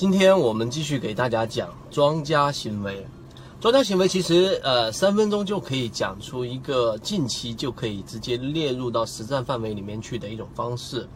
[0.00, 3.06] 今天我们继续给大家讲庄家行为。
[3.60, 11.06] 庄家行为其实呃三分钟就可以讲出一个近期就可以直接列入到实战范围里面去的一种方式，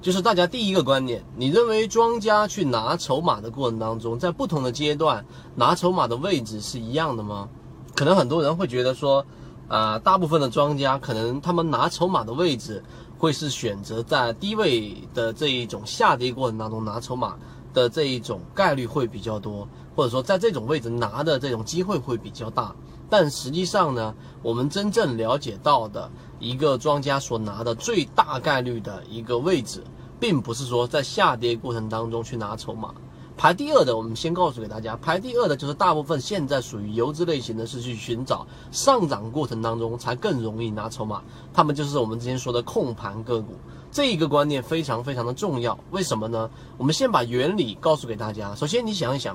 [0.00, 5.22] 就是大家第一个观念，你认为庄家去拿筹码的过程当中，在不同的阶段
[5.54, 7.46] 拿筹码的位置是一样的吗？
[7.94, 9.22] 可能很多人会觉得说，
[9.68, 12.82] 啊，大部分的庄家可能他们拿筹码的位置
[13.18, 17.36] 会是选择在低位的这一种下跌过程当中拿筹码。
[17.72, 22.74] 的这一种概率会比较多，或者说在这种位置拿的这种机会会比较大。
[23.08, 29.82] 但实际上呢，我们真正了解到的一个庄家所拿的最大概率的一个位置，
[30.20, 32.94] 并不是说在下跌过程当中去拿筹码。
[33.40, 41.22] 排第二的，我们先告诉给大家，排第二的就是大部分现在属于游资类型的，是去寻找上涨过程当中才更容易拿筹码。
[41.50, 43.54] 他们就是我们之前说的控盘个股。
[43.90, 46.50] 这一个观念非常非常的重要，为什么呢？
[46.76, 48.54] 我们先把原理告诉给大家。
[48.54, 49.34] 首先，你想一想，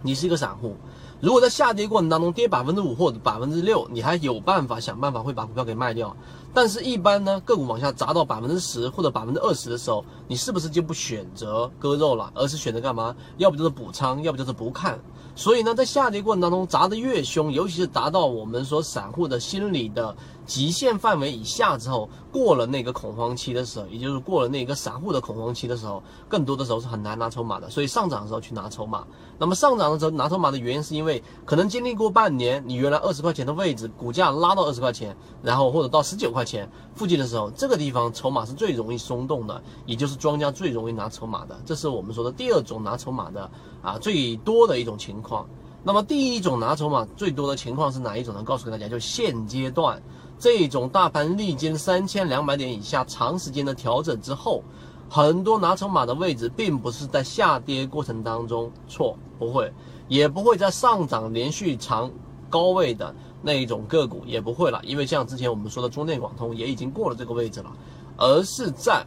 [0.00, 0.74] 你是一个散户，
[1.20, 6.16] 如果在下跌过程当中跌百分之五或者百分之六，你还有办法想办法会把股票给卖掉。
[6.54, 13.14] 但是，一般呢，个股往下砸到百分之十或者百分之二十的时候，你是不是就不选择割肉了，而是选择干嘛？
[13.36, 14.98] 要不就是补仓，要不就是不看。
[15.36, 27.70] 所以呢，在下跌过程当中砸得越凶，尤其是达到我们说散户的心理的极限范围以下之后，过了那个恐慌期的时候，也就是过了那个散户的恐慌期的时候，更多的时候是很难拿筹码的。
[27.70, 29.06] 所以上涨的时候去拿筹码。
[29.38, 41.60] 那么上涨的时候拿筹码的原因，是因为可能经历过半年，你原来二十块钱的位置，股价拉到二十块钱，然后或者到十九块块钱附近的时候，这个地方筹码是最容易松动的，也就是庄家最容易拿筹码的。
[41.66, 43.50] 这是我们说的第二种拿筹码的
[43.82, 45.20] 啊最多的一种情。
[45.20, 45.46] 况，
[45.82, 48.42] 那么第一种拿筹码最多的情况是哪一种呢？
[48.44, 50.00] 告诉给大家，就现阶段
[50.38, 54.62] 这种大盘历经三千两百点以下长时间的调整之后，
[55.10, 59.72] 很多拿筹码的位置并不是在下跌过程当中错，不会，
[60.06, 62.08] 也不会在上涨连续长
[62.48, 67.72] 高位的那一种个股也不会了，因为像之前我们说的中电广通也已经过了这个位置了，
[68.16, 69.04] 而是在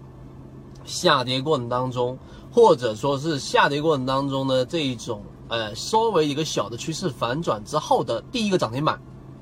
[0.86, 2.18] 下跌过程当中，
[2.52, 5.22] 或者说是下跌过程当中的这一种。
[5.48, 8.98] 呃，稍微一个小的趋势反转之后的第一个涨停板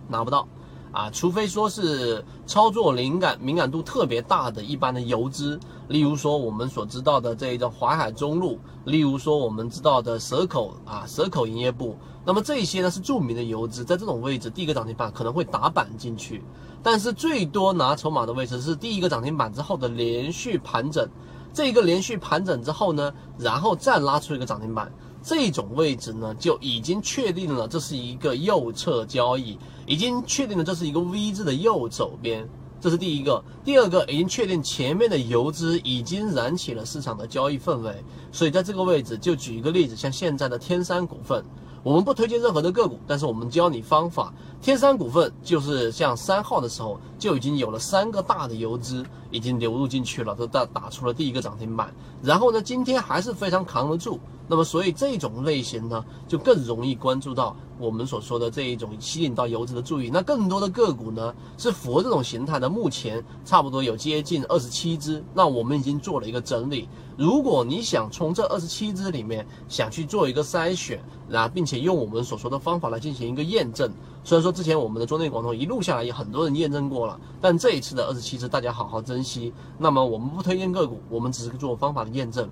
[0.07, 0.47] 拿不到
[0.91, 11.95] 啊，除非说是操作灵感敏感度特别大的一般的游资，例如说我们所知道的这一个淮海中路，例如说我们知道的蛇口啊蛇口营业部，
[12.25, 16.43] 那么这些呢是著名的游资，在这种位置第一个涨停板可能会打板进去，
[16.81, 21.07] 但是最多拿筹码的位置是第一个涨停板之后的连续盘整，
[21.53, 24.91] 这个连续盘整之后呢，然后再拉出一个涨停板。
[25.21, 32.47] 这种位置呢，就已经确定了这是一个右侧交易，已经确定了这是一个 V 字的右手边，
[32.79, 33.43] 这是第一个。
[33.65, 41.43] 第二个，已经确定前面的游资已经燃起了市场的交易氛围，所以在这个位置，就举一个例子，像现在的天山股份。
[41.81, 44.33] 我们不推荐任何的个股，但是我们教你方法。
[44.61, 51.93] 天山股份就是像三号的时候就已经有了三个大的游资已经流入进去了，都打打出了第一个涨停板。
[52.21, 54.19] 然后呢，今天还是非常扛得住。
[54.49, 60.09] 那么，所以这种类型呢，就更容易关注到我们所说的这一种吸引到游资的注意。
[60.11, 65.23] 那更多的个股呢，是符合这种形态的，目前差不多有接近二十七只。
[65.35, 66.89] 那我们已经做了一个整理。
[67.15, 70.99] 如果你想从这二十七只里面想去做一个筛选，
[71.29, 73.91] 然后并且用我们所说的方法来进行一个验证，
[74.23, 79.53] 虽然说之前我们的中内广通一路下来也很多人验证过了，但这一次的二十七只大家好好珍惜。
[79.77, 82.49] 那么我们不推荐个股，我们只是做方法的验证。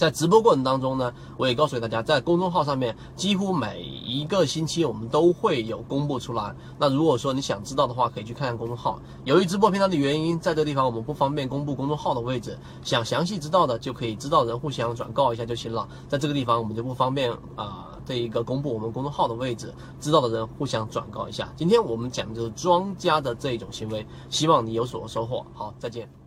[0.00, 6.56] 在直播过程当中呢，我也告诉大家，在公众号上面，几乎每一个星期我们都会有公布出来。
[6.78, 8.98] 那如果说你想知道的话，可以去看看公众号。
[9.24, 15.86] 由于直播平台的原因，在这地方我们不方便公布公众号的位置，想详细知道的就可以知道人互相转告一下就行了。
[16.08, 21.52] 在这个地方我们就不方便啊，这一个公布我们公众号的位置，知道的人互相转告一下。
[21.58, 25.44] 今天我们讲的就是庄家的这一种行为，希望你有所收获。
[25.52, 26.19] 好，再见。